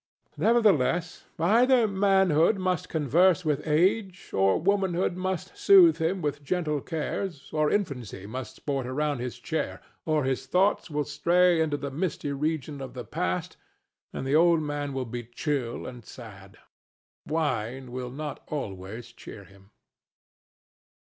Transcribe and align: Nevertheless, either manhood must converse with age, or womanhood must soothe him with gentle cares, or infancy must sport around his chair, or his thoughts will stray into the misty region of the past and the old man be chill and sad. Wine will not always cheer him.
Nevertheless, 0.35 1.25
either 1.37 1.87
manhood 1.87 2.57
must 2.57 2.89
converse 2.89 3.45
with 3.45 3.67
age, 3.67 4.31
or 4.33 4.59
womanhood 4.59 5.15
must 5.15 5.55
soothe 5.55 5.99
him 6.01 6.23
with 6.23 6.43
gentle 6.43 6.81
cares, 6.81 7.51
or 7.53 7.69
infancy 7.69 8.25
must 8.25 8.55
sport 8.55 8.87
around 8.87 9.19
his 9.19 9.37
chair, 9.37 9.79
or 10.03 10.23
his 10.23 10.47
thoughts 10.47 10.89
will 10.89 11.03
stray 11.03 11.61
into 11.61 11.77
the 11.77 11.91
misty 11.91 12.31
region 12.31 12.81
of 12.81 12.95
the 12.95 13.05
past 13.05 13.57
and 14.11 14.25
the 14.25 14.35
old 14.35 14.63
man 14.63 14.95
be 15.11 15.23
chill 15.23 15.85
and 15.85 16.03
sad. 16.03 16.57
Wine 17.27 17.91
will 17.91 18.09
not 18.09 18.41
always 18.47 19.11
cheer 19.13 19.43
him. 19.43 19.69